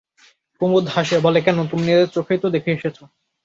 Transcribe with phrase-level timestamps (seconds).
[0.61, 2.97] কুমুদ হাসে, বলে, কেন, তুমি নিজের চোখেই তো দেখে এসেছ।